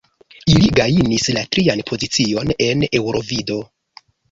Ili 0.53 0.71
gajnis 0.79 1.27
la 1.35 1.43
trian 1.57 1.85
pozicion 1.91 2.55
en 2.71 2.83
Eŭrovido. 3.03 3.63